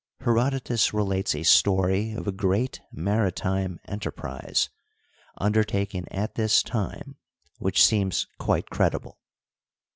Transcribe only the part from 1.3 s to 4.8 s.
a story of a great maritime enter prise